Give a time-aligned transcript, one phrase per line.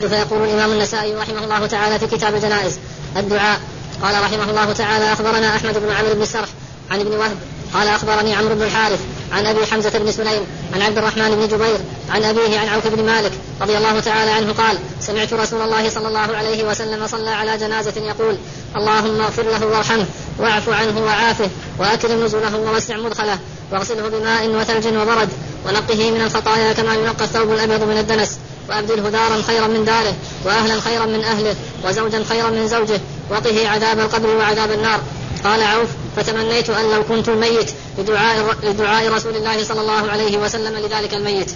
[0.00, 2.78] فيقول الإمام النسائي رحمه الله تعالى في كتاب الجنائز
[3.16, 3.60] الدعاء.
[4.02, 6.48] قال رحمه الله تعالى أخبرنا أحمد بن عمرو بن السرح
[6.90, 7.36] عن ابن وهب
[7.74, 9.00] قال أخبرني عمرو بن الحارث
[9.32, 11.78] عن أبي حمزة بن سليم عن عبد الرحمن بن جبير
[12.10, 16.08] عن أبيه عن عوف بن مالك رضي الله تعالى عنه قال سمعت رسول الله صلى
[16.08, 18.36] الله عليه وسلم صلى على جنازة يقول
[18.76, 20.06] اللهم اغفر له وارحمه
[20.38, 23.38] واعف عنه وعافه وأكرم نزله ووسع مدخله
[23.72, 25.28] واغسله بماء وثلج وبرد
[25.66, 28.38] ونقه من الخطايا كما ينقى الثوب الأبيض من الدنس
[28.68, 30.14] وأبدله دارا خيرا من داره
[30.44, 31.54] وأهلا خيرا من أهله
[31.84, 33.00] وزوجا خيرا من زوجه
[33.30, 35.00] وقه عذاب القبر وعذاب النار.
[35.44, 40.78] قال عوف فتمنيت أن لو كنت ميت لدعاء, لدعاء رسول الله صلى الله عليه وسلم
[40.78, 41.50] لذلك الميت.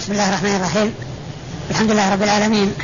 [0.00, 0.94] بسم الله الرحمن الرحيم.
[1.70, 2.74] الحمد لله رب العالمين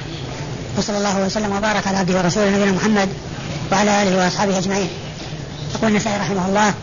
[0.79, 3.09] وصلى الله وسلم وبارك على عبده ورسوله نبينا محمد
[3.73, 4.89] وعلى آله وأصحابه أجمعين.
[5.75, 6.75] يقول النسائي رحمه الله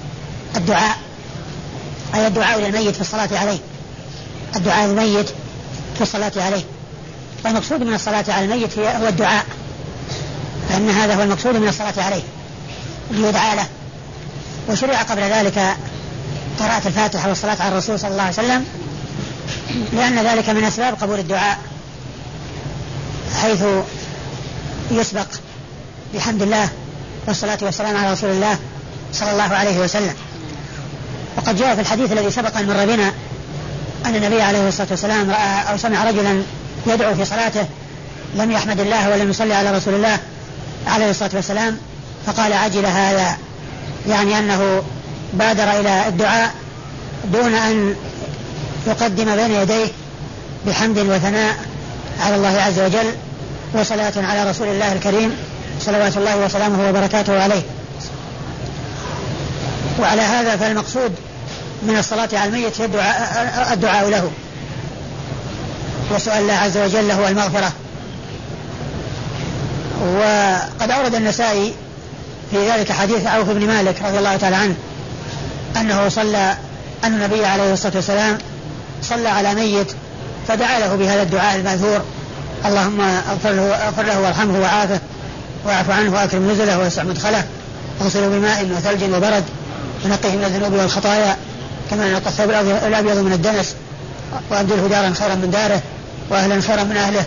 [0.55, 0.97] الدعاء
[2.15, 3.59] أي الدعاء للميت في الصلاة عليه.
[4.55, 5.29] الدعاء للميت
[5.95, 6.63] في الصلاة عليه.
[7.45, 9.45] والمقصود من الصلاة على الميت هو الدعاء
[10.69, 12.23] فإن هذا هو المقصود من الصلاة عليه
[13.11, 13.65] ليدعى له.
[14.69, 15.77] وشرع قبل ذلك
[16.59, 18.65] قراءة الفاتحة والصلاة على الرسول صلى الله عليه وسلم
[19.93, 21.57] لأن ذلك من أسباب قبول الدعاء
[23.41, 23.63] حيث
[24.91, 25.27] يسبق
[26.13, 26.69] بحمد الله
[27.27, 28.57] والصلاة والسلام على رسول الله
[29.13, 30.13] صلى الله عليه وسلم.
[31.37, 33.11] وقد جاء في الحديث الذي سبق أن مر بنا
[34.05, 36.43] أن النبي عليه الصلاة والسلام رأى أو سمع رجلا
[36.87, 37.65] يدعو في صلاته
[38.35, 40.17] لم يحمد الله ولم يصلي على رسول الله
[40.87, 41.77] عليه الصلاة والسلام
[42.25, 43.37] فقال عجل هذا؟
[44.09, 44.83] يعني أنه
[45.33, 46.53] بادر إلى الدعاء
[47.33, 47.95] دون أن
[48.87, 49.87] يقدم بين يديه
[50.67, 51.55] بحمد وثناء
[52.25, 53.11] على الله عز وجل
[53.73, 55.35] وصلاة على رسول الله الكريم
[55.81, 57.61] صلوات الله وسلامه وبركاته عليه.
[59.99, 61.15] وعلى هذا فالمقصود
[61.83, 64.31] من الصلاة على الميت الدعاء, الدعاء له.
[66.11, 67.71] وسؤال الله عز وجل له المغفرة.
[70.01, 71.73] وقد أورد النسائي
[72.51, 74.75] في ذلك حديث عوف بن مالك رضي الله تعالى عنه
[75.77, 76.57] أنه صلى
[77.03, 78.37] أن النبي عليه الصلاة والسلام
[79.03, 79.87] صلى على ميت
[80.47, 82.01] فدعا له بهذا الدعاء المأثور.
[82.65, 84.99] اللهم اغفر له, اغفر له وارحمه وعافه
[85.65, 87.43] واعف عنه وأكرم نزله واسع مدخله.
[87.99, 89.43] واغسله بماء وثلج وبرد
[90.05, 91.37] ونقه من الذنوب والخطايا.
[91.91, 92.49] كما ينقى الثوب
[92.87, 93.75] الابيض من الدنس
[94.51, 95.81] وأبدله دارا خيرا من داره
[96.29, 97.25] وأهلا خيرا من أهله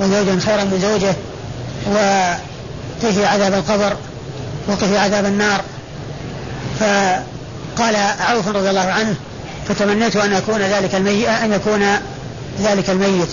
[0.00, 1.14] وزوجا خيرا من زوجه
[1.92, 3.96] وقه عذاب القبر
[4.68, 5.60] وقه عذاب النار.
[6.80, 9.14] فقال عوف رضي الله عنه
[9.68, 11.96] فتمنيت أن أكون ذلك الميت أن يكون
[12.60, 13.28] ذلك الميت.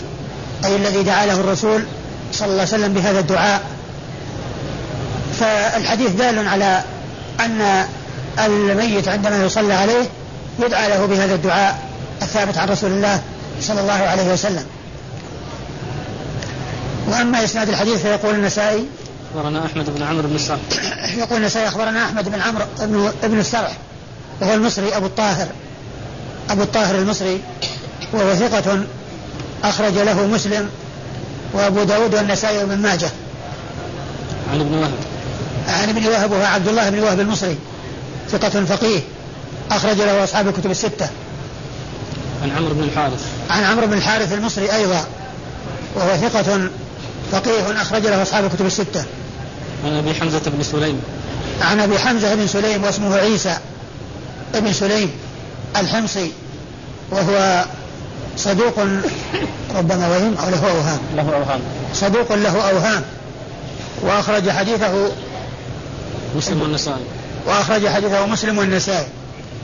[0.66, 1.84] أي الذي دعا له الرسول
[2.34, 3.62] صلى الله عليه وسلم بهذا الدعاء.
[5.40, 6.84] فالحديث دال على
[7.40, 7.86] أن
[8.40, 10.10] الميت عندما يصلى عليه
[10.60, 11.80] يدعى له بهذا الدعاء
[12.22, 13.22] الثابت عن رسول الله
[13.62, 14.66] صلى الله عليه وسلم.
[17.08, 18.86] وأما إسناد الحديث فيقول النسائي
[19.36, 20.60] أخبرنا أحمد بن عمرو بن السرح.
[21.24, 23.78] يقول النسائي أخبرنا أحمد بن عمرو بن ابن السرح
[24.42, 25.48] وهو المصري أبو الطاهر.
[26.50, 27.42] أبو الطاهر المصري
[28.14, 28.84] وهو ثقة
[29.64, 30.70] أخرج له مسلم
[31.54, 33.10] وأبو داود والنسائي وابن ماجه.
[34.54, 34.92] عن ابن وهب.
[35.68, 37.58] عن ابن وهب وهو عبد الله بن وهب المصري
[38.32, 39.00] ثقة فقيه.
[39.72, 41.10] أخرج له أصحاب الكتب الستة.
[42.44, 43.26] عن عمرو بن الحارث.
[43.50, 45.06] عن عمرو بن الحارث المصري أيضا
[45.96, 46.70] وهو ثقة
[47.32, 49.06] فقيه أخرج له أصحاب الكتب الستة.
[49.86, 51.02] عن أبي حمزة بن سليم.
[51.62, 53.58] عن أبي حمزة بن سليم واسمه عيسى
[54.54, 55.12] بن سليم
[55.76, 56.32] الحمصي
[57.12, 57.66] وهو
[58.38, 58.80] صدوق
[59.76, 61.00] ربما وهم أو له أوهام.
[61.16, 61.60] له أوهام.
[61.94, 63.04] صدوق له أوهام.
[64.02, 65.12] وأخرج حديثه
[66.38, 67.04] مسلم والنسائي.
[67.48, 69.08] وأخرج حديثه مسلم والنسائي.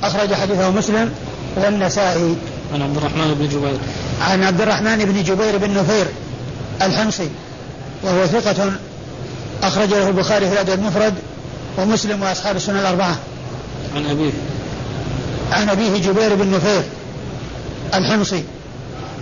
[0.03, 1.11] أخرج حديثه مسلم
[1.55, 2.35] والنسائي.
[2.73, 3.77] عن عبد الرحمن بن جبير.
[4.21, 6.05] عن عبد الرحمن بن جبير بن نفير
[6.81, 7.29] الحمصي
[8.03, 8.71] وهو ثقة
[9.63, 11.13] أخرج له البخاري في الأدب المفرد
[11.77, 13.17] ومسلم وأصحاب السنة الأربعة.
[13.95, 14.31] عن أبيه.
[15.51, 16.83] عن أبيه جبير بن نفير
[17.93, 18.43] الحمصي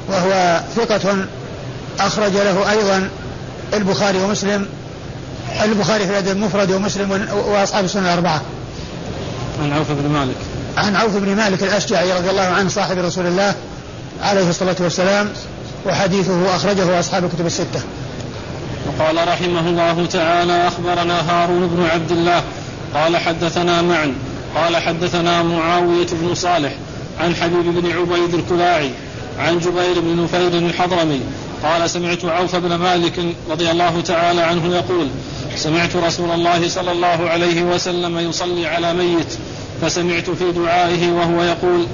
[0.10, 1.26] وهو ثقة
[2.00, 3.10] أخرج له أيضا
[3.74, 4.68] البخاري ومسلم
[5.64, 8.42] البخاري في الأدب المفرد ومسلم وأصحاب السنة الأربعة.
[9.64, 10.36] عن عوف بن مالك.
[10.78, 13.56] عن عوف بن مالك الأشجعي رضي الله عنه صاحب رسول الله
[14.22, 15.30] عليه الصلاة والسلام
[15.86, 17.82] وحديثه أخرجه أصحاب الكتب الستة.
[18.88, 22.44] وقال رحمه الله تعالى أخبرنا هارون بن عبد الله
[22.94, 24.14] قال حدثنا معا
[24.56, 26.74] قال حدثنا معاوية بن صالح
[27.20, 28.90] عن حبيب بن عبيد الكلاعي
[29.40, 31.22] عن جبير بن نفير الحضرمي
[31.64, 33.20] قال سمعت عوف بن مالك
[33.50, 35.08] رضي الله تعالى عنه يقول
[35.56, 39.34] سمعت رسول الله صلى الله عليه وسلم يصلي على ميت
[39.82, 41.86] فسمعت في دعائه وهو يقول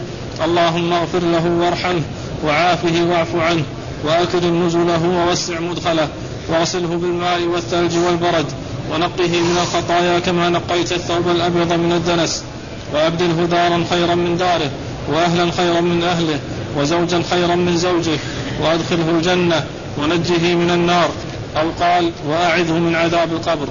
[0.43, 2.01] اللهم اغفر له وارحمه
[2.45, 3.63] وعافه واعف عنه
[4.03, 6.07] وأكرم نزله ووسع مدخله
[6.49, 8.45] واغسله بالماء والثلج والبرد
[8.91, 12.43] ونقه من الخطايا كما نقيت الثوب الأبيض من الدنس
[12.93, 14.71] وأبدله دارا خيرا من داره
[15.09, 16.39] وأهلا خيرا من أهله
[16.77, 18.19] وزوجا خيرا من زوجه
[18.61, 19.63] وأدخله الجنة
[19.97, 21.09] ونجه من النار
[21.57, 23.67] أو قال وأعذه من عذاب القبر.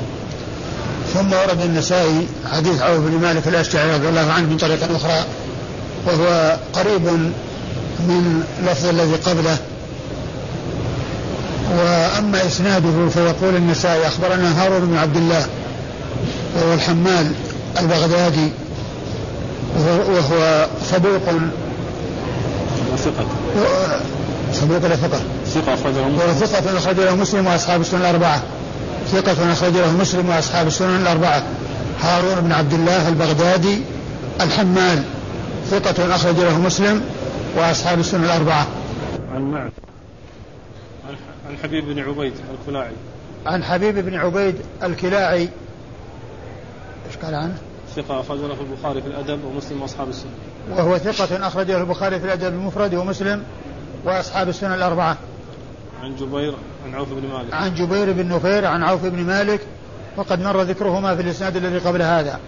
[1.16, 5.24] ثم ورد النسائي حديث عوف بن مالك الأشجعي رضي الله عنه من طريقة أخرى
[6.06, 7.06] وهو قريب
[8.00, 9.56] من لفظ الذي قبله.
[11.78, 15.46] وأما إسناده فيقول النسائي أخبرنا هارون بن عبد الله
[16.56, 17.32] وهو الحمال
[17.80, 18.50] البغدادي
[19.78, 21.22] وهو صدوق.
[23.04, 23.26] ثقة
[24.52, 25.20] صدوق ولا ثقة؟
[25.54, 26.19] ثقة أخرجه مسلم.
[26.19, 28.42] وهو ثقة أخرج له مسلم وأصحاب السنن الأربعة.
[29.06, 31.43] ثقة أخرج له مسلم وأصحاب السنن الأربعة.
[32.00, 33.81] هارون بن عبد الله البغدادي
[34.41, 35.03] الحمال.
[35.67, 37.03] ثقة أخرج له مسلم
[37.56, 38.67] وأصحاب السنن الأربعة.
[39.35, 39.70] عن
[41.49, 42.93] عن حبيب بن عبيد الكلاعي.
[43.47, 45.49] عن حبيب بن عبيد الكلاعي.
[47.06, 47.56] إيش قال عنه؟
[47.97, 50.31] ثقة أخرج له البخاري في الأدب ومسلم وأصحاب السنة
[50.70, 53.43] وهو ثقة أخرجه البخاري في الأدب المفرد ومسلم
[54.05, 55.17] وأصحاب السنن الأربعة.
[56.03, 56.55] عن جبير
[56.86, 57.54] عن عوف بن مالك.
[57.54, 59.60] عن جبير بن نفير عن عوف بن مالك
[60.16, 62.40] وقد مر ذكرهما في الإسناد الذي قبل هذا.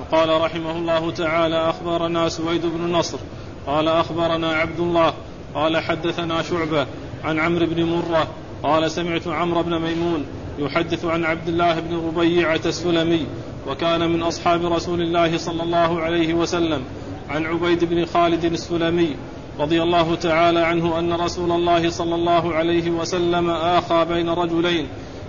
[0.00, 3.18] وقال رحمه الله تعالى أخبرنا سويد بن نصر
[3.66, 5.14] قال أخبرنا عبد الله
[5.54, 6.86] قال حدثنا شعبة
[7.24, 8.28] عن عمرو بن مرة
[8.62, 10.24] قال سمعت عمرو بن ميمون
[10.58, 13.26] يحدث عن عبد الله بن ربيعة السلمي
[13.66, 16.82] وكان من أصحاب رسول الله صلى الله عليه وسلم
[17.28, 19.16] عن عبيد بن خالد السلمي
[19.58, 24.86] رضي الله تعالى عنه أن رسول الله صلى الله عليه وسلم آخى بين رجلين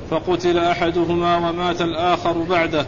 [0.09, 2.85] فقتل أحدهما ومات الآخر بعده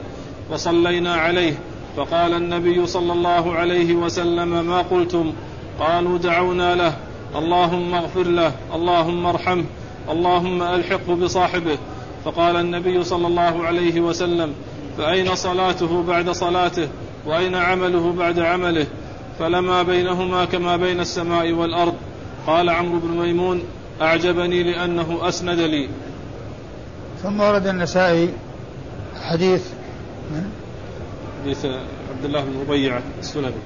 [0.52, 1.54] وصلينا عليه.
[1.98, 5.34] فقال النبي صلى الله عليه وسلم ما قلتم؟
[5.80, 6.94] قالوا دعونا له.
[7.36, 8.52] اللهم اغفر له.
[8.76, 9.64] اللهم ارحمه.
[10.10, 11.78] اللهم ألحقه بصاحبه.
[12.26, 14.54] فقال النبي صلى الله عليه وسلم
[14.98, 16.88] فأين صلاته بعد صلاته؟
[17.26, 18.88] وأين عمله بعد عمله؟
[19.42, 21.94] فلما بينهما كما بين السماء والأرض
[22.48, 23.64] قال عمرو بن ميمون
[24.02, 25.90] أعجبني لأنه أسند لي.
[27.24, 28.30] ثم ورد النسائي
[29.22, 29.62] حديث
[30.32, 30.52] من؟
[31.44, 33.62] حديث عبد الله بن ربيعة السلمي.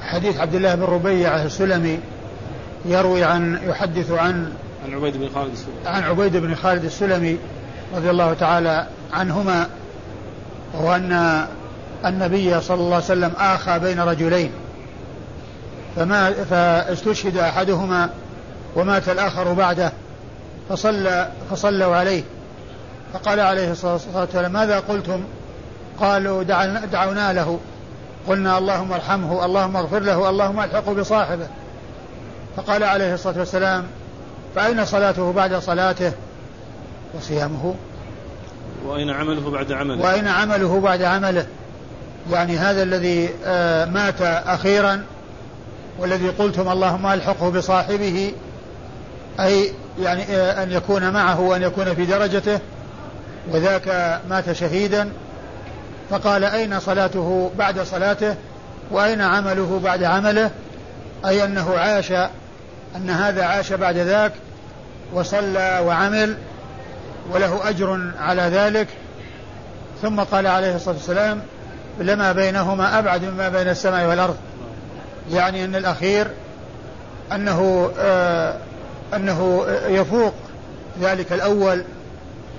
[0.00, 1.98] حديث عبد الله بن ربيعة السلمي
[2.84, 4.52] يروي عن يحدث عن
[4.84, 5.86] عن عبيد بن خالد السلمي.
[5.86, 7.38] عن عبيد بن خالد السلمي
[7.94, 9.68] رضي الله تعالى عنهما
[10.74, 11.46] وهو أن
[12.06, 14.50] النبي صلى الله عليه وسلم آخى بين رجلين.
[15.96, 18.10] فما فاستشهد أحدهما
[18.76, 19.92] ومات الآخر بعده
[20.68, 22.22] فصلى فصلوا عليه.
[23.12, 25.24] فقال عليه الصلاة والسلام ماذا قلتم؟
[26.00, 26.42] قالوا
[26.92, 27.58] دعونا له.
[28.28, 31.46] قلنا اللهم ارحمه اللهم اغفر له اللهم ألحقه بصاحبه.
[32.56, 33.84] فقال عليه الصلاة والسلام
[34.54, 36.12] فأين صلاته بعد صلاته؟
[37.18, 37.74] وصيامه.
[38.86, 40.04] وأين عمله بعد عمله.
[40.04, 41.46] وأين عمله بعد عمله.
[42.30, 45.02] يعني هذا الذي آه، مات أخيرا
[46.00, 48.32] والذي قلتم اللهم ألحقه بصاحبه
[49.40, 52.58] أي يعني آه، أن يكون معه وأن يكون في درجته
[53.50, 55.08] وذاك مات شهيدا
[56.10, 58.34] فقال أين صلاته بعد صلاته؟
[58.90, 60.50] وأين عمله بعد عمله؟
[61.26, 62.12] أي أنه عاش
[62.96, 64.32] أن هذا عاش بعد ذاك
[65.14, 66.36] وصلى وعمل
[67.32, 68.88] وله أجر على ذلك.
[70.02, 71.42] ثم قال عليه الصلاة والسلام
[72.00, 74.36] لما بينهما أبعد مما بين السماء والأرض.
[75.32, 76.26] يعني أن الأخير
[77.32, 78.56] أنه آه
[79.14, 80.34] أنه يفوق
[81.00, 81.84] ذلك الأول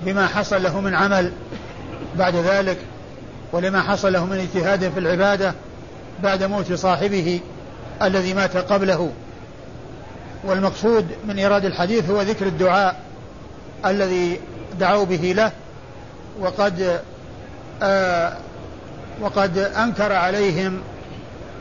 [0.06, 1.32] بما حصل له من عمل
[2.18, 2.78] بعد ذلك
[3.52, 5.54] ولما حصل له من اجتهاد في العبادة
[6.22, 7.40] بعد موت صاحبه
[8.02, 9.12] الذي مات قبله.
[10.44, 12.96] والمقصود من إيراد الحديث هو ذكر الدعاء
[13.86, 14.40] الذي
[14.80, 15.52] دعوا به له
[16.40, 17.00] وقد
[17.82, 18.32] آه
[19.20, 20.80] وقد أنكر عليهم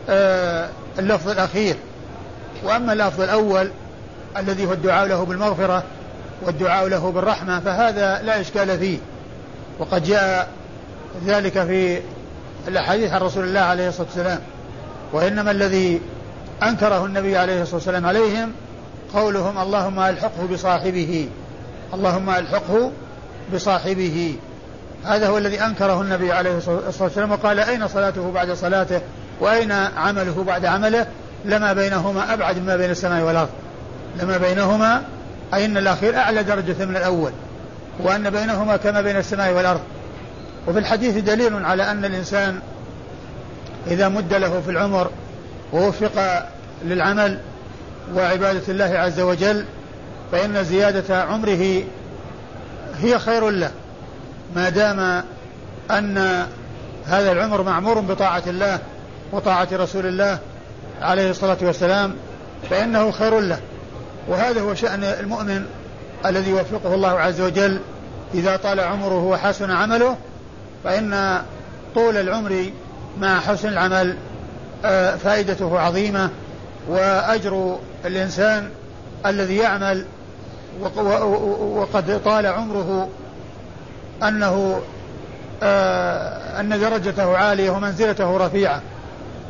[0.09, 1.75] آه اللفظ الأخير.
[2.63, 3.71] وأما اللفظ الأول
[4.37, 5.83] الذي هو الدعاء له بالمغفرة
[6.41, 8.97] والدعاء له بالرحمة فهذا لا إشكال فيه.
[9.79, 10.49] وقد جاء
[11.25, 12.01] ذلك في
[12.67, 14.39] الأحاديث عن رسول الله عليه الصلاة والسلام.
[15.13, 16.01] وإنما الذي
[16.63, 18.51] أنكره النبي عليه الصلاة والسلام عليهم
[19.13, 21.29] قولهم اللهم ألحقه بصاحبه.
[21.93, 22.91] اللهم ألحقه
[23.53, 24.35] بصاحبه.
[25.05, 29.01] هذا هو الذي أنكره النبي عليه الصلاة والسلام وقال أين صلاته بعد صلاته؟
[29.41, 31.07] وأين عمله بعد عمله؟
[31.45, 33.49] لما بينهما أبعد مما بين السماء والأرض.
[34.21, 35.01] لما بينهما
[35.53, 37.31] أي أن الأخير أعلى درجة من الأول
[37.99, 39.81] وأن بينهما كما بين السماء والأرض.
[40.67, 42.59] وفي الحديث دليل على أن الإنسان
[43.87, 45.11] إذا مد له في العمر
[45.73, 46.45] ووفق
[46.85, 47.39] للعمل
[48.15, 49.65] وعبادة الله عز وجل
[50.31, 51.83] فإن زيادة عمره
[52.97, 53.71] هي خير له.
[54.55, 55.23] ما دام
[55.91, 56.45] أن
[57.05, 58.79] هذا العمر معمور بطاعة الله
[59.31, 60.39] وطاعة رسول الله
[61.01, 62.15] عليه الصلاة والسلام
[62.69, 63.59] فإنه خير له.
[64.27, 65.65] وهذا هو شأن المؤمن
[66.25, 67.79] الذي يوفقه الله عز وجل.
[68.33, 70.17] إذا طال عمره وحسن عمله
[70.83, 71.41] فإن
[71.95, 72.71] طول العمر
[73.19, 74.17] مع حسن العمل
[74.85, 76.29] آه، فائدته عظيمة.
[76.87, 78.69] وأجر الإنسان
[79.25, 80.05] الذي يعمل
[81.61, 83.09] وقد طال عمره
[84.23, 84.81] أنه
[85.63, 88.81] آه، أن درجته عالية ومنزلته رفيعة.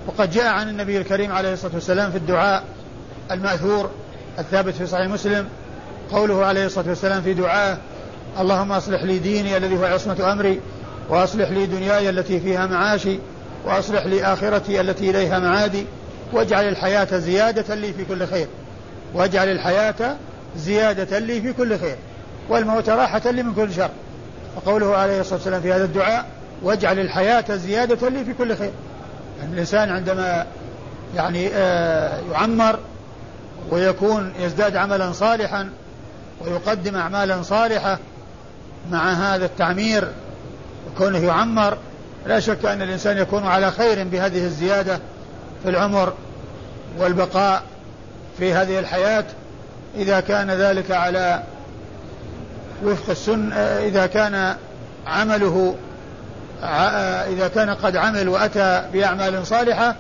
[0.08, 2.64] وقد جاء عن النبي الكريم عليه الصلاة والسلام في الدعاء
[3.32, 3.90] المأثور
[4.40, 5.48] الثابت في صحيح مسلم
[6.12, 7.78] قوله عليه الصلاة والسلام في دعائه
[8.40, 10.60] اللهم أصلح لي ديني الذي هو عصمة أمري
[11.10, 13.20] وأصلح لي دنياي التي فيها معاشي
[13.66, 15.86] وأصلح لي آخرتي التي إليها معادي
[16.34, 18.48] واجعل الحياة زيادة لي في كل خير.
[19.14, 20.16] واجعل الحياة
[20.58, 21.96] زيادة لي في كل خير
[22.50, 23.90] والموت راحة لي من كل شر.
[24.56, 26.26] وقوله عليه الصلاة والسلام في هذا الدعاء
[26.64, 28.72] واجعل الحياة زيادة لي في كل خير.
[29.44, 30.46] الإنسان عندما
[31.16, 32.80] يعني آه يعمر
[33.70, 35.70] ويكون يزداد عملا صالحا
[36.42, 38.00] ويقدم أعمالا صالحة
[38.92, 40.08] مع هذا التعمير
[40.88, 41.78] وكونه يعمر
[42.26, 45.00] لا شك أن الإنسان يكون على خير بهذه الزيادة
[45.64, 46.14] في العمر
[46.98, 47.64] والبقاء
[48.38, 49.26] في هذه الحياة.
[49.96, 51.44] إذا كان ذلك على
[52.84, 54.56] وفق السن إذا كان
[55.08, 55.76] عمله
[56.64, 59.96] إذا كان قد عمل وأتى بأعمال صالحة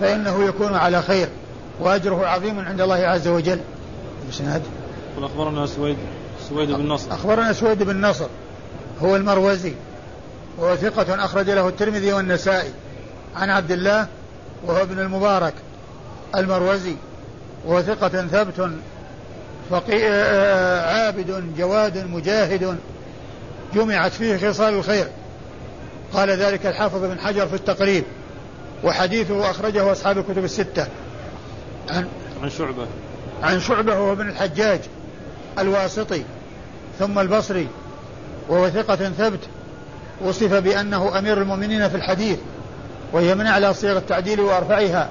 [0.00, 1.28] فإنه يكون على خير
[1.80, 3.60] وأجره عظيم عند الله عز وجل.
[4.30, 4.62] بسناد.
[5.18, 5.96] أخبرنا سويد
[6.48, 7.14] سويد بن نصر.
[7.14, 8.26] أخبرنا سويد بن نصر.
[9.02, 9.74] هو المروزي.
[10.58, 12.70] وهو ثقة أخرج له الترمذي والنسائي.
[13.36, 14.06] عن عبد الله
[14.66, 15.54] وهو ابن المبارك
[16.36, 16.96] المروزي.
[17.64, 18.70] وهو ثقة ثبت
[19.70, 20.02] فقي...
[20.94, 22.76] عابد جواد مجاهد.
[23.74, 25.08] جمعت فيه خصال الخير.
[26.12, 28.04] قال ذلك الحافظ بن حجر في التقريب
[28.84, 30.86] وحديثه أخرجه أصحاب الكتب الستة.
[31.90, 32.08] عن
[32.42, 32.86] عن شعبة.
[33.42, 34.80] عن شعبة وهو ابن الحجاج
[35.58, 36.22] الواسطي
[36.98, 37.68] ثم البصري
[38.48, 39.40] وهو ثقة ثبت
[40.20, 42.38] وصف بأنه أمير المؤمنين في الحديث
[43.12, 45.10] وهي من أعلى صيغ التعديل وأرفعها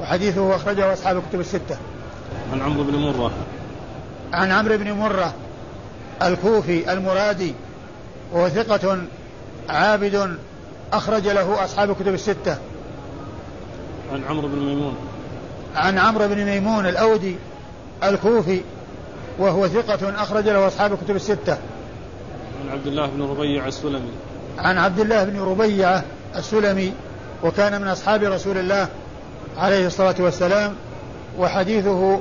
[0.00, 1.76] وحديثه أخرجه أصحاب الكتب الستة.
[2.52, 3.32] عن عمرو بن مرة.
[4.32, 5.34] عن عمرو بن مرة
[6.22, 7.54] الكوفي المرادي
[8.32, 8.98] وهو ثقة
[9.70, 10.36] عابد
[10.92, 12.58] أخرج له أصحاب الكتب الستة.
[14.12, 14.94] عن عمرو بن ميمون.
[15.76, 17.36] عن عمرو بن ميمون الأودي
[18.04, 18.60] الكوفي
[19.38, 21.58] وهو ثقة أخرج له أصحاب الكتب الستة.
[22.62, 24.12] عن عبد الله بن ربيع السلمي.
[24.58, 26.04] عن عبد الله بن ربيعة
[26.36, 26.92] السلمي
[27.42, 28.88] وكان من أصحاب رسول الله
[29.58, 30.74] عليه الصلاة والسلام
[31.38, 32.20] وحديثه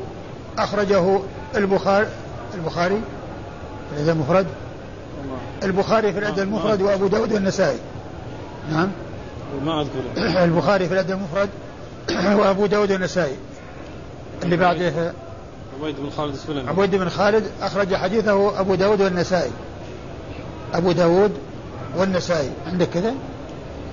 [0.57, 1.19] أخرجه
[1.55, 2.07] البخاري
[2.53, 3.01] البخاري
[3.93, 4.47] الأدب المفرد
[5.63, 7.79] البخاري في الأدب المفرد وأبو داود والنسائي.
[8.71, 8.89] نعم.
[9.65, 11.49] ما أذكره البخاري في الأدب المفرد
[12.39, 13.35] وأبو داود والنسائي.
[14.43, 15.13] اللي بعده
[15.81, 16.69] عبيد بن خالد السلمي.
[16.69, 19.51] عبيد بن خالد أخرج حديثه أبو داود والنسائي.
[20.73, 21.31] أبو داود
[21.97, 22.49] والنسائي.
[22.67, 23.13] عندك كذا؟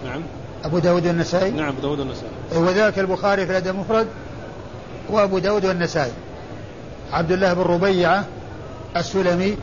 [0.05, 0.23] نعم.
[0.65, 2.31] أبو داود والنسائي؟ نعم أبو داود والنسائي.
[2.55, 4.07] وذاك البخاري في الأدب المفرد
[5.11, 6.13] وأبو داود والنسائي.
[7.13, 8.25] عبد الله بن ربيعة
[8.97, 9.57] السلمي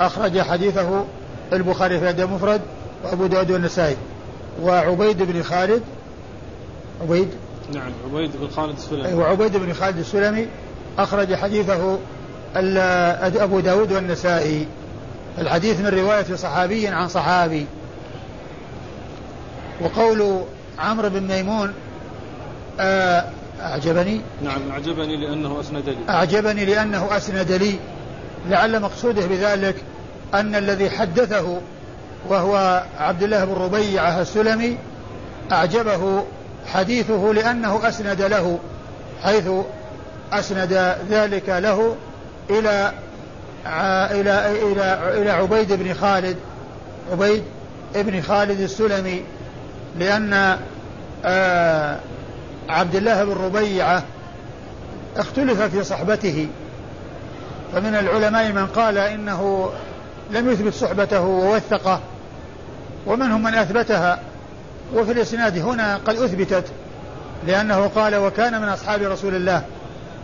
[0.00, 1.04] أخرج حديثه
[1.52, 2.60] البخاري في الأدب المفرد
[3.04, 3.96] وأبو داود والنسائي.
[4.62, 5.82] وعبيد بن خالد
[7.02, 7.28] عبيد؟
[7.74, 9.14] نعم عبيد بن خالد السلمي.
[9.14, 10.46] وعبيد بن خالد السلمي
[10.98, 11.98] أخرج حديثه
[13.44, 14.66] أبو داود والنسائي.
[15.38, 17.66] الحديث من رواية صحابي عن صحابي.
[19.80, 20.42] وقول
[20.78, 21.72] عمرو بن ميمون
[22.80, 23.24] آه،
[23.60, 25.96] أعجبني؟ نعم أعجبني لأنه أسند لي.
[26.08, 27.74] أعجبني لأنه أسند لي.
[28.48, 29.76] لعل مقصوده بذلك
[30.34, 31.60] أن الذي حدثه
[32.28, 34.78] وهو عبد الله بن ربيعة السلمي
[35.52, 36.24] أعجبه
[36.66, 38.58] حديثه لأنه أسند له
[39.22, 39.48] حيث
[40.32, 41.96] أسند ذلك له
[42.50, 42.92] إلى
[44.10, 46.36] إلى إلى إلى عبيد بن خالد
[47.12, 47.42] عبيد
[47.94, 49.22] بن خالد السلمي
[49.98, 50.58] لأن
[51.24, 51.98] آه،
[52.68, 54.02] عبد الله بن ربيعة
[55.16, 56.48] اختلف في صحبته.
[57.72, 59.70] فمن العلماء من قال إنه
[60.30, 62.00] لم يثبت صحبته ووثقه.
[63.06, 64.20] ومنهم من أثبتها؟
[64.94, 66.64] وفي الإسناد هنا قد أثبتت
[67.46, 69.62] لأنه قال وكان من أصحاب رسول الله.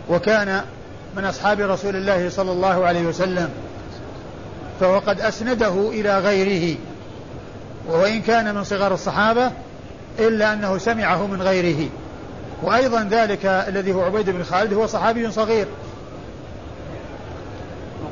[0.09, 0.61] وكان
[1.17, 3.49] من أصحاب رسول الله صلى الله عليه وسلم.
[4.79, 6.77] فهو قد أسنده إلى غيره.
[7.87, 9.51] وإن كان من صغار الصحابة
[10.19, 11.89] إلا أنه سمعه من غيره.
[12.63, 15.65] وأيضا ذلك الذي هو عبيد بن خالد هو صحابي صغير.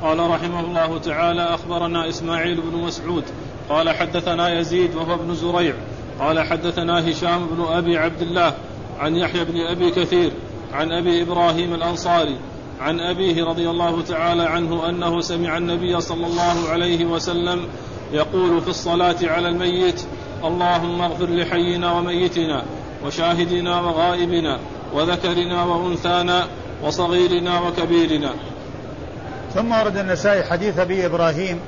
[0.04, 3.24] وقال رحمه الله تعالى أخبرنا إسماعيل بن مسعود
[3.70, 5.74] قال حدثنا يزيد وهو ابن زريع
[6.20, 8.54] قال حدثنا هشام بن أبي عبد الله
[9.00, 10.32] عن يحيى بن أبي كثير
[10.74, 12.38] عن أبي إبراهيم الأنصاري
[12.82, 17.68] عن أبيه رضي الله تعالى عنه أنه سمع النبي صلى الله عليه وسلم
[18.14, 20.06] يقول في الصلاة على الميت
[20.44, 22.64] اللهم اغفر لحينا وميتنا
[23.06, 24.60] وشاهدنا وغائبنا
[24.94, 26.48] وذكرنا وأنثانا
[26.84, 28.34] وصغيرنا وكبيرنا
[29.54, 31.60] ثم ورد النسائي حديث أبي إبراهيم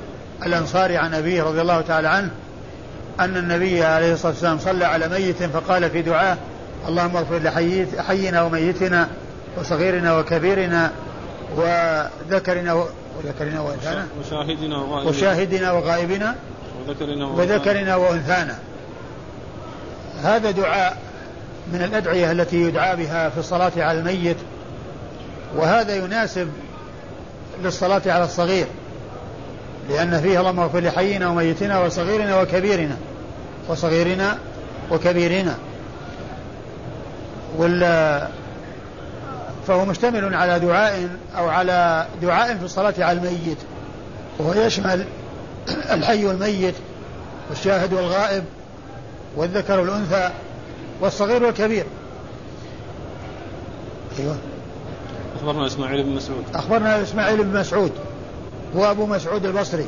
[0.46, 2.30] الأنصاري عن أبيه رضي الله تعالى عنه
[3.20, 6.36] أن النبي عليه الصلاة والسلام صلى على ميت فقال في دعاه
[6.88, 9.08] اللهم اغفر لحينا وميتنا
[9.58, 10.92] وصغيرنا وكبيرنا
[11.56, 15.10] وذكرنا وذكرنا وأنثانا؟ وشاهدنا وغائبنا.
[15.10, 16.34] وشاهدنا وغائبنا
[16.88, 18.58] وذكرنا وذكرنا وأنثانا.
[20.22, 20.96] هذا دعاء
[21.72, 24.36] من الأدعية التي يدعى بها في الصلاة على الميت
[25.56, 26.48] وهذا يناسب
[27.62, 28.66] للصلاة على الصغير
[29.90, 32.96] لأن فيه اللهم اغفر لحينا وميتنا وصغيرنا وكبيرنا
[33.68, 34.38] وصغيرنا
[34.90, 35.56] وكبيرنا.
[37.56, 38.28] ولا
[39.66, 41.08] فهو مشتمل على دعاء
[41.38, 43.58] أو على دعاء في الصلاة على الميت.
[44.38, 45.04] وهو يشمل
[45.68, 46.74] الحي والميت
[47.50, 48.44] والشاهد والغائب
[49.36, 50.30] والذكر والأنثى
[51.00, 51.84] والصغير والكبير.
[54.18, 54.36] أيوه.
[55.46, 56.44] أخبرنا إسماعيل بن مسعود.
[56.54, 57.92] أخبرنا إسماعيل بن مسعود.
[58.76, 59.86] هو أبو مسعود البصري.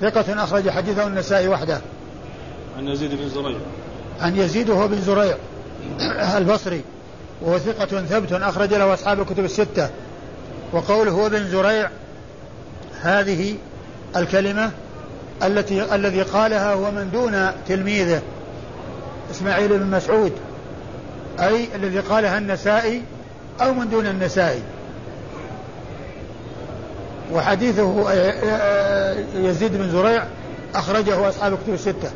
[0.00, 1.80] ثقة أخرج حديثه النسائي وحده.
[2.78, 3.58] عن يزيد بن زريع.
[4.20, 5.36] عن يزيد وهو بن زريع
[6.38, 6.82] البصري.
[7.42, 9.90] وهو ثقة ثبت أخرج له أصحاب الكتب الستة.
[10.72, 11.90] وقوله هو بن زريع
[13.00, 13.54] هذه
[14.16, 14.70] الكلمة
[15.42, 18.22] التي الذي قالها هو من دون تلميذه
[19.30, 20.32] إسماعيل بن مسعود.
[21.40, 23.02] أي الذي قالها النسائي
[23.60, 24.62] أو من دون النسائي
[27.32, 30.24] وحديثه آه، آه، يزيد بن زريع
[30.74, 32.10] أخرجه أصحاب الكتب الستة.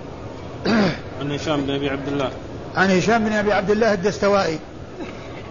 [1.20, 2.30] عن هشام بن أبي عبد الله.
[2.76, 4.58] عن هشام بن أبي عبد الله الدستوائي.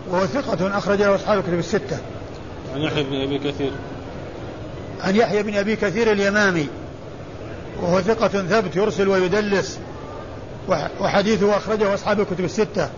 [0.10, 1.98] وهو ثقة أخرج له أصحاب الكتب الستة.
[2.76, 3.72] عن يحيى بن أبي كثير.
[5.04, 6.68] عن يحيى بن أبي كثير اليمامي.
[7.82, 9.80] وهو ثقة ثبت يرسل ويدلس.
[11.00, 12.90] وحديثه أخرجه أصحاب الكتب الستة.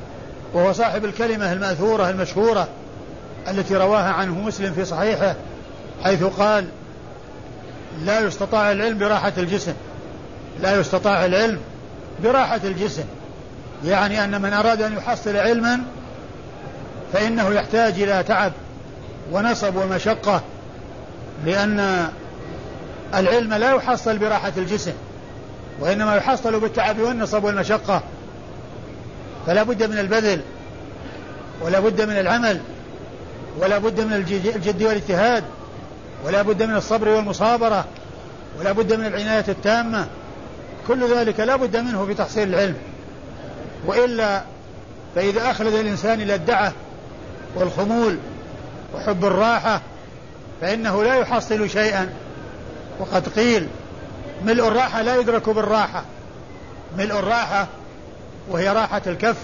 [0.53, 2.67] وهو صاحب الكلمة المأثورة المشهورة
[3.47, 5.35] التي رواها عنه مسلم في صحيحه
[6.03, 6.67] حيث قال
[8.05, 9.73] لا يستطاع العلم براحة الجسم
[10.61, 11.59] لا يستطاع العلم
[12.23, 13.03] براحة الجسم
[13.85, 15.79] يعني أن من أراد أن يحصل علما
[17.13, 18.51] فإنه يحتاج إلى تعب
[19.31, 20.41] ونصب ومشقة
[21.45, 22.07] لأن
[23.15, 24.93] العلم لا يحصل براحة الجسم
[25.79, 28.01] وإنما يحصل بالتعب والنصب والمشقة.
[29.47, 30.41] فلا بد من البذل
[31.61, 32.61] ولا بد من العمل
[33.59, 35.43] ولا بد من الجد والاجتهاد
[36.25, 37.85] ولا بد من الصبر والمصابرة
[38.59, 40.07] ولا بد من العناية التامة.
[40.87, 42.75] كل ذلك لا بد منه في تحصيل العلم.
[43.85, 44.41] وإلا
[45.15, 46.73] فإذا أخلد الإنسان إلى الدعة
[47.55, 48.17] والخمول
[48.95, 49.81] وحب الراحة
[50.61, 52.09] فإنه لا يحصل شيئا.
[52.99, 53.67] وقد قيل
[54.45, 56.03] ملء الراحة لا يدرك بالراحة.
[56.97, 57.67] ملء الراحة
[58.49, 59.37] وهي راحة الكف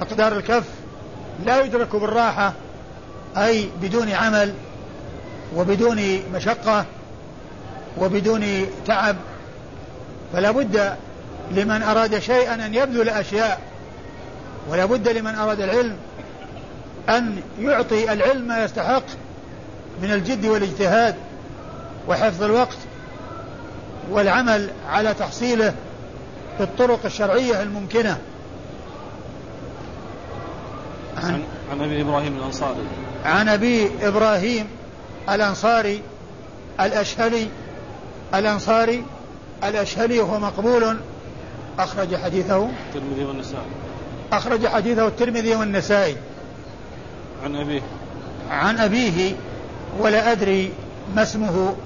[0.00, 0.64] مقدار الكف
[1.46, 2.52] لا يدرك بالراحة
[3.36, 4.54] أي بدون عمل
[5.56, 6.84] وبدون مشقة
[7.98, 9.16] وبدون تعب.
[10.32, 10.94] فلا بد
[11.50, 13.60] لمن أراد شيئا أن يبذل أشياء
[14.68, 15.96] ولا بد لمن أراد العلم
[17.08, 19.02] أن يعطي العلم ما يستحق
[20.02, 21.14] من الجد والاجتهاد
[22.08, 22.76] وحفظ الوقت
[24.10, 25.74] والعمل على تحصيله.
[26.60, 28.18] بالطرق الشرعية الممكنة.
[31.16, 31.42] عن,
[31.72, 32.80] عن أبي إبراهيم الأنصاري.
[33.24, 34.66] عن أبي إبراهيم
[35.28, 36.02] الأنصاري
[36.80, 37.48] الأشهلي.
[38.34, 39.04] الأنصاري
[39.64, 40.96] الأشهلي وهو مقبول.
[41.78, 42.70] أخرج حديثه.
[42.88, 43.66] الترمذي والنسائي.
[44.32, 46.16] أخرج حديثه الترمذي والنسائي.
[47.44, 47.82] عن أبيه.
[48.50, 49.34] عن أبيه
[49.98, 50.72] ولا أدري
[51.14, 51.76] ما اسمه.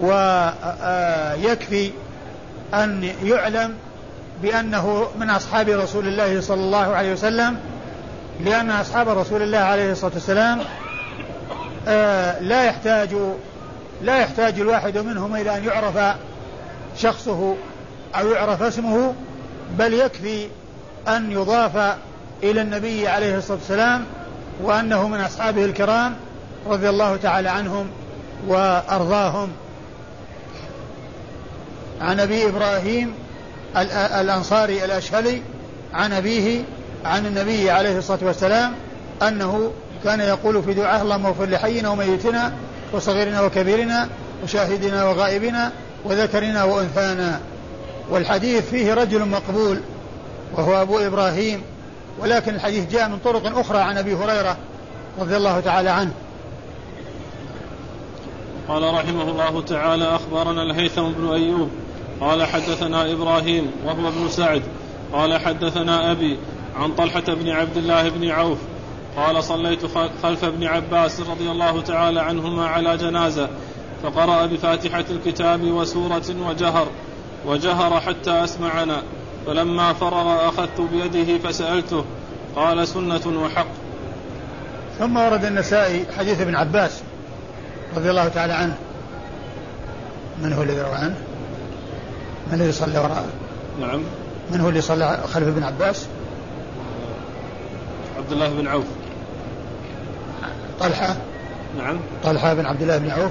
[0.00, 1.90] ويكفي
[2.74, 3.74] أن يعلم
[4.42, 7.56] بأنه من أصحاب رسول الله صلى الله عليه وسلم
[8.44, 10.60] لأن أصحاب رسول الله عليه الصلاة والسلام
[11.88, 13.16] آه، لا يحتاج
[14.02, 16.16] لا يحتاج الواحد منهم إلى أن يعرف
[16.96, 17.56] شخصه
[18.14, 19.14] أو يعرف اسمه
[19.78, 20.46] بل يكفي
[21.08, 21.96] أن يضاف
[22.42, 24.04] إلى النبي عليه الصلاة والسلام
[24.62, 26.14] وأنه من أصحابه الكرام
[26.66, 27.86] رضي الله تعالى عنهم
[28.46, 29.48] وأرضاهم.
[32.00, 33.14] عن أبي إبراهيم
[34.20, 35.42] الأنصاري الأشهلي
[35.94, 36.62] عن أبيه
[37.04, 38.72] عن النبي عليه الصلاة والسلام
[39.22, 39.72] أنه
[40.04, 42.52] كان يقول في دعاه اللهم اغفر لحينا وميتنا
[42.92, 44.08] وصغيرنا وكبيرنا
[44.44, 45.72] وشاهدنا وغائبنا
[46.04, 47.40] وذكرنا وأنثانا.
[48.10, 49.80] والحديث فيه رجل مقبول
[50.54, 51.62] وهو أبو إبراهيم
[52.18, 54.56] ولكن الحديث جاء من طرق أخرى عن أبي هريرة
[55.18, 56.12] رضي الله تعالى عنه.
[58.68, 61.70] قال رحمه الله تعالى أخبرنا الهيثم بن أيوب
[62.20, 64.62] قال حدثنا إبراهيم وهو ابن سعد.
[65.12, 66.38] قال حدثنا أبي
[66.76, 68.58] عن طلحة بن عبد الله بن عوف.
[69.16, 69.80] قال صليت
[70.22, 73.48] خلف ابن عباس رضي الله تعالى عنهما على جنازة
[74.02, 76.86] فقرأ بفاتحة الكتاب وسورة وجهر
[77.46, 79.02] وجهر حتى أسمعنا.
[79.46, 82.04] فلما فرغ أخذت بيده فسألته
[82.56, 83.66] قال سنة وحق.
[84.98, 87.02] ثم ورد النسائي حديث ابن عباس
[87.96, 88.76] رضي الله تعالى عنه.
[90.42, 91.16] من هو الذي روى عنه؟
[92.52, 93.26] من الذي صلى وراءه؟
[93.80, 94.02] نعم.
[94.50, 96.06] من هو اللي صلى خلف ابن عباس؟
[98.18, 98.84] عبد الله بن عوف.
[100.80, 101.16] طلحة.
[101.78, 102.00] نعم.
[102.24, 103.30] طلحة بن عبد الله بن عوف.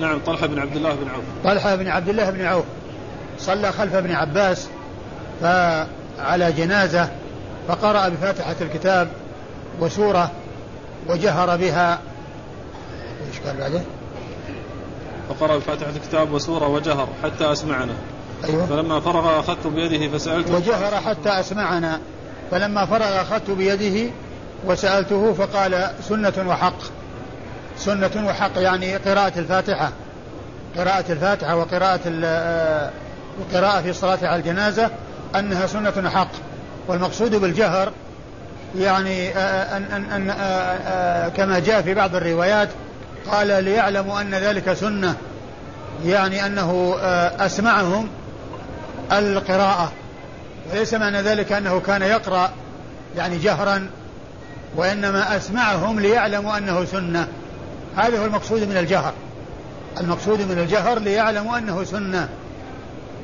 [0.00, 1.24] نعم طلحة بن عبد الله بن عوف.
[1.44, 2.64] طلحة بن عبد الله بن عوف.
[3.38, 4.68] صلى خلف ابن عباس
[5.40, 7.08] فعلى جنازة
[7.68, 9.08] فقرأ بفاتحة الكتاب
[9.80, 10.30] وسورة
[11.08, 11.98] وجهر بها.
[13.28, 13.80] إيش قال بعده؟
[15.30, 17.92] فقرأ بفاتحة الكتاب وسورة وجهر حتى أسمعنا.
[18.44, 18.66] أيوة.
[18.66, 22.00] فلما فرغ أخذت بيده فسألته وجهر حتى أسمعنا.
[22.50, 24.10] فلما فرغ أخذت بيده
[24.66, 26.78] وسألته فقال سنة وحق.
[27.76, 29.92] سنة وحق يعني قراءة الفاتحة.
[30.76, 32.00] قراءة الفاتحة وقراءة
[33.40, 34.90] القراءة في الصلاة على الجنازة
[35.36, 36.30] أنها سنة وحق
[36.88, 37.92] والمقصود بالجهر
[38.78, 42.68] يعني أن, أن, أن كما جاء في بعض الروايات
[43.26, 45.16] قال ليعلموا أن ذلك سنة
[46.04, 46.96] يعني أنه
[47.38, 48.08] أسمعهم
[49.12, 49.92] القراءة.
[50.70, 52.50] وليس معنى ذلك أنه كان يقرأ
[53.16, 53.86] يعني جهرا
[54.76, 57.28] وإنما أسمعهم ليعلموا أنه سنة.
[57.96, 59.12] هذا هو المقصود من الجهر.
[60.00, 62.28] المقصود من الجهر ليعلموا أنه سنة.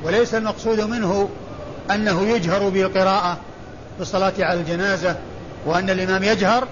[0.03, 1.29] وليس المقصود منه
[1.91, 3.37] أنه يجهر بالقراءة
[3.95, 5.15] في الصلاة على الجنازة
[5.65, 6.67] وأن الإمام يجهر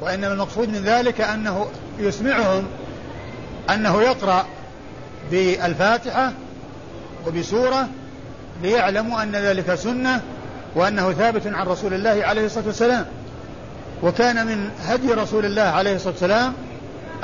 [0.00, 1.66] وإنما المقصود من ذلك أنه
[1.98, 2.66] يسمعهم
[3.70, 4.46] أنه يقرأ
[5.30, 6.32] بالفاتحة
[7.26, 7.88] وبسورة
[8.62, 10.22] ليعلموا أن ذلك سنة
[10.74, 13.06] وأنه ثابت عن رسول الله عليه الصلاة والسلام.
[14.02, 16.52] وكان من هدي رسول الله عليه الصلاة والسلام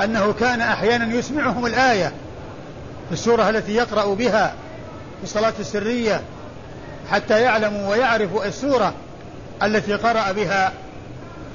[0.03, 2.11] أنه كان أحيانا يسمعهم الآية
[3.07, 4.53] في السورة التي يقرأ بها
[5.17, 6.21] في الصلاة السرية
[7.11, 8.93] حتى يعلموا ويعرفوا السورة
[9.63, 10.73] التي قرأ بها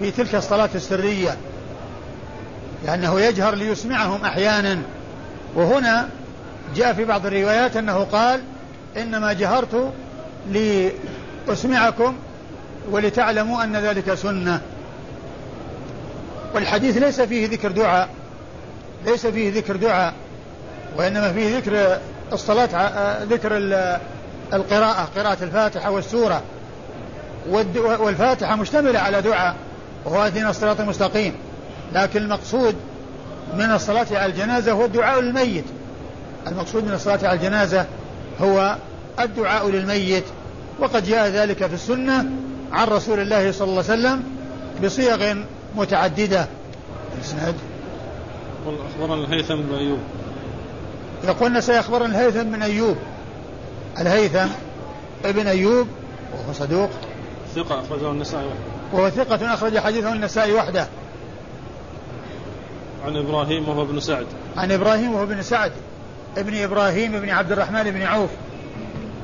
[0.00, 1.37] في تلك الصلاة السرية.
[2.85, 4.79] لأنه يجهر ليسمعهم أحيانا.
[5.55, 6.09] وهنا
[6.77, 8.41] جاء في بعض الروايات أنه قال
[8.97, 9.93] إنما جهرت
[11.49, 12.17] لأسمعكم
[12.91, 14.61] ولتعلموا أن ذلك سنة.
[16.55, 18.09] والحديث ليس فيه ذكر دعاء
[19.07, 20.14] ليس فيه ذكر دعاء
[20.97, 21.99] وإنما فيه ذكر
[22.33, 23.57] الصلاة ذكر
[24.53, 26.43] القراءة قراءة الفاتحة والسورة.
[28.01, 29.57] والفاتحة مشتملة على دعاء
[30.05, 31.35] وهو اهدنا الصراط المستقيم.
[31.92, 32.74] لكن المقصود
[33.55, 35.64] من الصلاة على الجنازة هو الدعاء للميت.
[36.46, 37.87] المقصود من الصلاة على الجنازة
[38.40, 38.77] هو
[39.20, 40.24] الدعاء للميت.
[40.81, 42.24] وقد جاء ذلك في السنة
[42.72, 44.24] عن رسول الله صلى الله عليه وسلم
[44.85, 45.35] بصيغ
[45.77, 46.46] متعددة.
[47.16, 47.55] الإسناد؟
[48.66, 49.98] أخبرنا الهيثم بن أيوب.
[51.24, 52.96] يقولنا سيخبرنا الهيثم بن أيوب.
[54.01, 54.48] الهيثم
[55.24, 55.87] ابن أيوب
[56.33, 56.90] وهو صدوق.
[57.55, 58.51] ثقة أخرجه النسائي.
[58.92, 60.88] وهو ثقة أخرج حديثه النسائي وحده.
[63.06, 64.26] عن إبراهيم وهو ابن سعد.
[64.56, 65.72] عن إبراهيم وهو ابن سعد.
[66.37, 68.30] ابن إبراهيم بن عبد الرحمن بن عوف.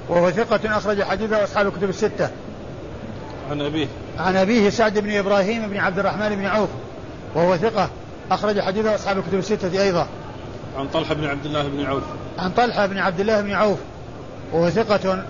[0.08, 2.30] وهو ثقة أخرج حديثه أصحاب الكتب الستة.
[3.50, 3.86] عن أبيه.
[4.18, 6.68] عن أبيه سعد بن إبراهيم بن عبد الرحمن بن عوف.
[7.34, 7.90] وهو ثقة
[8.30, 10.06] أخرج حديثه أصحاب الكتب الستة أيضا.
[10.78, 12.02] عن طلحة بن عبد الله بن عوف.
[12.38, 13.78] عن طلحة بن عبد الله بن عوف.
[14.52, 15.24] وهو ثقة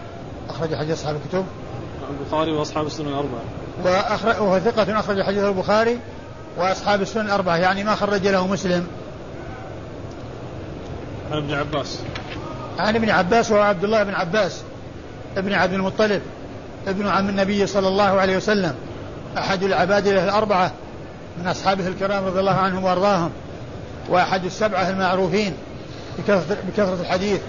[0.51, 1.47] أخرج حديث أصحاب الكتب.
[2.11, 3.43] البخاري وأصحاب السنن الأربعة.
[3.85, 5.99] وأخرج وهو ثقة أخرج حديث البخاري.
[6.57, 8.87] وأصحاب السنن الأربعة يعني ما خرج له مسلم.
[11.33, 12.01] عن ابن عباس.
[12.79, 14.63] عن ابن عباس وهو عبد الله بن عباس
[15.37, 16.23] ابن عبد المطلب
[16.87, 18.75] ابن عم النبي صلى الله عليه وسلم.
[19.39, 20.73] أحد العبادلة الأربعة
[21.39, 23.31] من أصحابه الكرام رضي الله عنهم وأرضاهم
[24.09, 25.55] وأحد السبعة المعروفين
[26.19, 27.41] بكثرة, بكثرة الحديث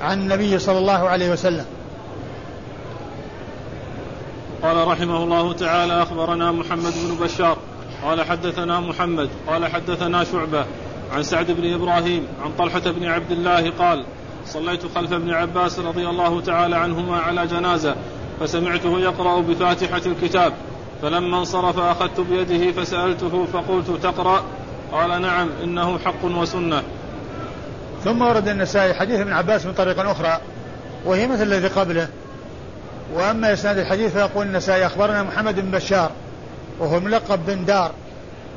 [0.00, 1.64] عن النبي صلى الله عليه وسلم.
[4.62, 7.58] قال رحمه الله تعالى أخبرنا محمد بن بشار
[8.02, 10.66] قال حدثنا محمد قال حدثنا شعبة
[11.12, 14.04] عن سعد بن إبراهيم عن طلحة بن عبد الله قال
[14.46, 17.94] صليت خلف ابن عباس رضي الله تعالى عنهما على جنازة
[18.40, 20.52] فسمعته يقرأ بفاتحة الكتاب
[21.02, 24.44] فلما انصرف أخذت بيده فسألته فقلت تقرأ؟
[24.92, 26.82] قال نعم إنه حق وسنة.
[28.04, 30.40] ثم ورد النسائي حديث ابن عباس من طريق أخرى
[31.04, 32.08] وهي مثل الذي قبله
[33.14, 36.10] وأما إسناد الحديث فيقول النسائي أخبرنا محمد بن بشار
[36.80, 37.92] وهو ملقب بن دار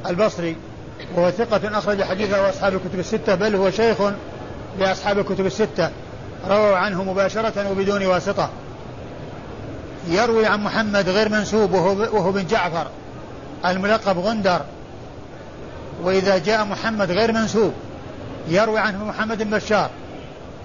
[0.08, 0.56] البصري
[1.16, 3.98] وهو ثقة أخرج حديثه أصحاب الكتب الستة بل هو شيخ
[4.80, 5.90] لأصحاب الكتب الستة.
[6.50, 8.50] رووا عنه مباشرة وبدون واسطة.
[10.08, 12.88] يروي عن محمد غير منسوب وهو, وهو بن جعفر
[13.66, 14.62] الملقب غندر.
[16.04, 17.74] وإذا جاء محمد غير منسوب
[18.48, 19.90] يروي عنه محمد بن بشار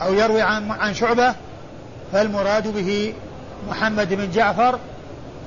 [0.02, 1.34] أو يروي عن عن شعبة
[2.12, 3.14] فالمراد به
[3.68, 4.78] محمد بن جعفر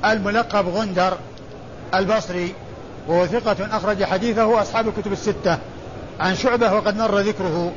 [0.06, 1.18] الملقب غندر.
[1.96, 2.54] البصري
[3.08, 5.58] وهو ثقة أخرج حديثه أصحاب الكتب الستة.
[6.20, 7.72] عن شعبة وقد مر ذكره.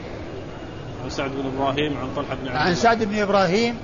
[1.05, 3.77] عن سعد بن إبراهيم عن طلحة بن عبد عن سعد بن إبراهيم.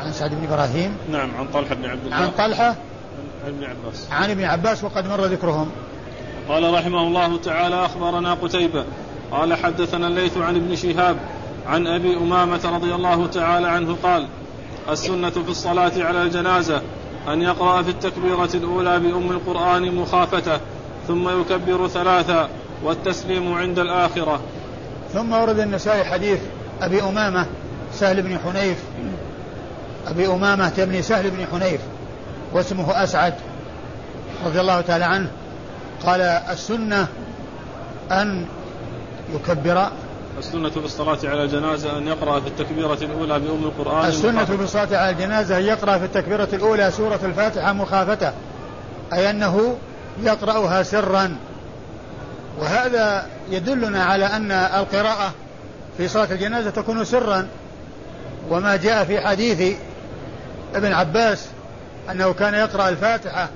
[0.00, 0.96] عن سعد بن إبراهيم.
[1.10, 2.16] نعم عن طلحة بن عبد الله.
[2.16, 2.74] عن طلحة.
[3.44, 4.08] عن ابن عباس.
[4.10, 5.70] عن ابن عباس وقد مر ذكرهم.
[6.48, 8.84] قال رحمه الله تعالى أخبرنا قتيبة.
[9.30, 11.16] قال حدثنا الليث عن ابن شهاب
[11.66, 14.26] عن أبي أمامة رضي الله تعالى عنه قال
[14.90, 16.82] السنة في الصلاة على الجنازة
[17.28, 20.60] أن يقرأ في التكبيرة الأولى بأم القرآن مخافته
[21.08, 22.48] ثم يكبر ثلاثا
[22.82, 24.40] والتسليم عند الآخرة.
[25.12, 26.38] ثم ورد النسائي حديث
[26.80, 27.46] أبي أمامة
[27.92, 28.78] سهل بن حنيف.
[30.06, 31.80] أبي أمامة بن سهل بن حنيف
[32.52, 33.34] واسمه أسعد
[34.46, 35.30] رضي الله تعالى عنه.
[36.06, 37.06] قال السنة
[38.10, 38.46] أن
[39.34, 39.88] يكبر
[40.38, 44.08] السنة في الصلاة على الجنازة أن يقرأ في التكبيرة الأولى بأم القرآن.
[44.08, 48.32] السنة في الصلاة على الجنازة أن يقرأ في التكبيرة الأولى سورة الفاتحة مخافته
[49.12, 49.76] أي أنه
[50.22, 51.36] يقرأها سرا.
[52.60, 55.32] وهذا يدلنا على أن القراءة
[55.96, 57.48] في صلاة الجنازة تكون سرا.
[58.50, 59.76] وما جاء في حديث
[60.74, 61.46] ابن عباس
[62.10, 63.48] أنه كان يقرأ الفاتحة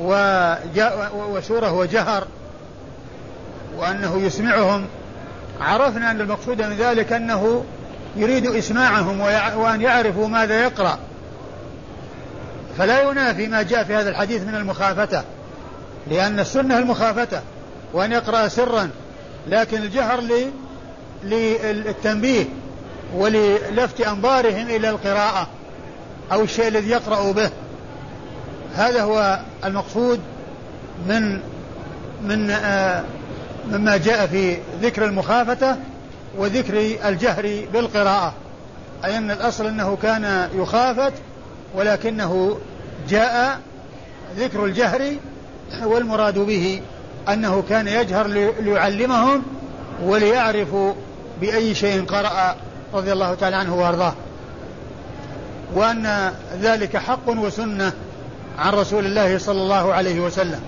[0.00, 2.24] وجاء وسورة وجهر
[3.78, 4.86] وأنه يسمعهم
[5.60, 7.64] عرفنا أن المقصود من ذلك أنه
[8.16, 9.20] يريد إسماعهم
[9.56, 10.98] وأن يعرفوا ماذا يقرأ.
[12.78, 15.24] فلا ينافي ما جاء في هذا الحديث من المخافة
[16.10, 17.42] لأن السنة المخافة
[17.92, 18.90] وأن يقرأ سرا
[19.48, 20.22] لكن الجهر
[21.24, 22.44] للتنبيه
[23.14, 25.48] وللفت أنظارهم إلى القراءة
[26.32, 27.50] أو الشيء الذي يقرأ به.
[28.74, 30.20] هذا هو المقصود
[31.06, 31.40] من
[32.22, 33.04] من آه
[33.66, 35.76] مما جاء في ذكر المخافة
[36.38, 38.34] وذكر الجهر بالقراءة.
[39.04, 41.12] أي أن الأصل أنه كان يخافت
[41.74, 42.58] ولكنه
[43.08, 43.60] جاء
[44.36, 45.16] ذكر الجهر
[45.84, 46.80] والمراد به
[47.28, 48.26] أنه كان يجهر
[48.60, 49.42] ليعلمهم
[50.02, 50.92] وليعرفوا
[51.40, 52.56] بأي شيء قرأ
[52.94, 54.14] رضي الله تعالى عنه وأرضاه.
[55.74, 57.92] وأن ذلك حق وسنة
[58.58, 60.60] عن رسول الله صلى الله عليه وسلم.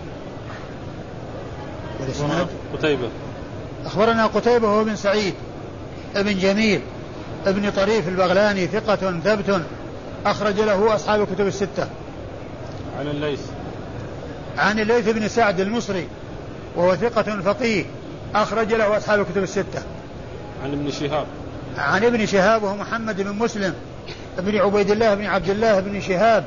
[2.76, 3.08] قتيبة.
[3.86, 5.34] أخبرنا قتيبة هو بن سعيد
[6.16, 6.80] ابن جميل
[7.46, 9.62] ابن طريف البغلاني ثقة ثبت
[10.26, 11.88] أخرج له أصحاب الكتب الستة.
[12.98, 13.40] عن الليث.
[14.58, 16.08] عن الليث بن سعد المصري
[16.76, 17.84] وهو ثقة فقيه
[18.34, 19.82] أخرج له أصحاب الكتب الستة.
[20.64, 21.26] عن ابن شهاب.
[21.78, 23.74] عن ابن شهاب وهو محمد بن مسلم
[24.38, 26.44] ابن عبيد الله بن عبد الله بن شهاب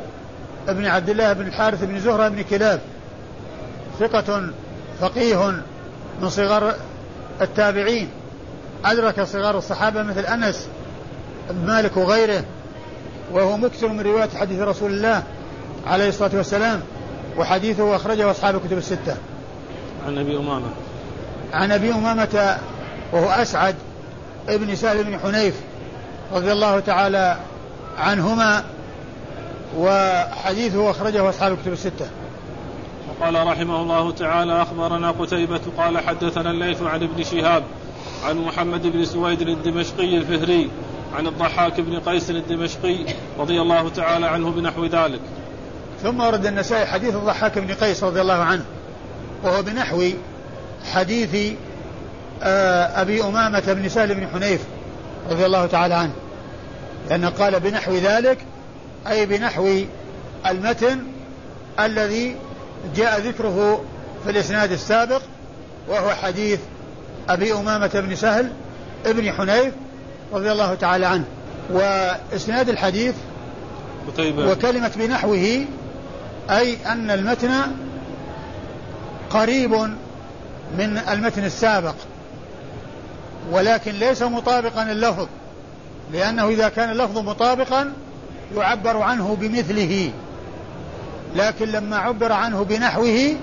[0.68, 2.82] ابن عبد الله بن الحارث بن زهرة بن كلاب.
[4.00, 4.50] ثقة
[5.02, 5.62] فقيه
[6.22, 6.76] من صغار
[7.42, 8.10] التابعين.
[8.86, 10.68] أدرك صغار الصحابة مثل أنس
[11.50, 12.44] بن مالك وغيره
[13.32, 15.24] وهو مكثر من رواية حديث رسول الله
[15.88, 16.82] عليه الصلاة والسلام
[17.38, 19.18] وحديثه أخرجه أصحاب الكتب الستة.
[20.08, 20.68] عن أبي أمامة.
[21.54, 22.58] عن أبي أمامة
[23.14, 23.76] وهو أسعد
[24.50, 25.56] ابن سهل بن حنيف
[26.34, 27.38] رضي الله تعالى
[27.98, 28.64] عنهما
[29.78, 32.08] وحديثه أخرجه أصحاب الكتب الستة.
[33.10, 37.64] وقال رحمه الله تعالى أخبرنا قتيبة قال حدثنا الليث عن ابن شهاب
[38.24, 40.70] عن محمد بن سويد الدمشقي الفهري
[41.18, 42.98] عن الضحاك بن قيس الدمشقي
[43.40, 45.20] رضي الله تعالى عنه بنحو ذلك.
[46.04, 48.66] ثم ورد النسائي حديث الضحاك بن قيس رضي الله عنه
[49.44, 50.04] وهو بنحو
[50.94, 51.54] حديث
[52.44, 54.62] آه، أبي أمامة بن سهل بن حنيف
[55.30, 56.14] رضي الله تعالى عنه
[57.10, 58.38] لأنه قال بنحو ذلك
[59.08, 59.80] أي بنحو
[60.46, 61.04] المتن
[61.80, 62.36] الذي
[62.96, 63.84] جاء ذكره
[64.24, 65.22] في الإسناد السابق
[65.90, 66.60] وهو حديث
[67.30, 68.52] أبي أمامة بن سهل
[69.06, 69.74] ابن حنيف
[70.34, 71.26] رضي الله تعالى عنه.
[71.70, 73.16] وإسناد الحديث
[74.08, 75.66] قتيبة وكلمة بنحوه
[76.50, 77.52] أي أن المتن
[79.30, 79.72] قريب
[80.78, 81.96] من المتن السابق
[83.52, 85.28] ولكن ليس مطابقا اللفظ
[86.14, 87.94] لأنه إذا كان اللفظ مطابقا
[88.56, 90.12] يعبر عنه بمثله.
[91.36, 93.36] لكن لما عبر عنه بنحوه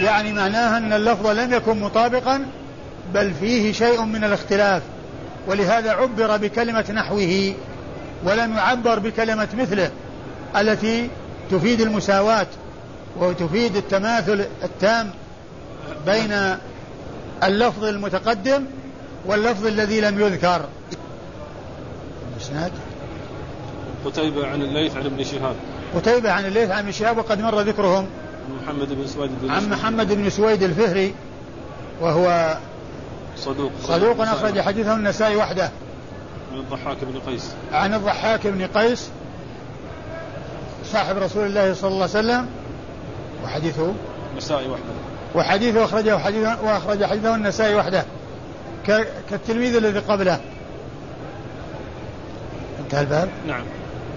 [0.00, 2.46] يعني معناها أن اللفظ لم يكن مطابقا
[3.14, 4.82] بل فيه شيء من الاختلاف.
[5.48, 7.54] ولهذا عبر بكلمة نحوه
[8.24, 9.90] ولم يعبر بكلمة مثله
[10.56, 11.10] التي
[11.50, 12.46] تفيد المساواة
[13.16, 15.10] وتفيد التماثل التام
[16.06, 16.56] بين
[17.42, 18.64] اللفظ المتقدم
[19.26, 20.68] واللفظ الذي لم يذكر.
[24.04, 25.54] قتيبة عن الليث عن ابن شهاب.
[25.96, 28.06] قتيبة عن الليث عن شهاب وقد مر ذكرهم.
[28.62, 31.14] محمد بن سويد عن محمد بن سويد الفهري
[32.00, 32.56] وهو
[33.36, 33.72] صدوق.
[33.82, 35.70] صدوق أخرج حديثه النسائي وحده.
[36.52, 37.50] عن الضحاك بن قيس.
[37.72, 39.08] عن الضحاك بن قيس
[40.84, 42.46] صاحب رسول الله صلى الله عليه وسلم
[43.44, 43.92] وحديثه.
[44.32, 44.84] النسائي وحده.
[45.34, 48.04] وحديثه أخرجه حديثه وأخرج حديثه النسائي وحده.
[49.30, 50.40] كالتلميذ الذي قبله.
[52.80, 53.28] انتهى الباب.
[53.46, 53.64] نعم.